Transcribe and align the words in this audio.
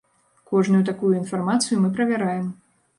Кожную 0.53 0.79
такую 0.89 1.13
інфармацыю 1.21 1.77
мы 1.85 1.95
правяраем. 2.01 2.55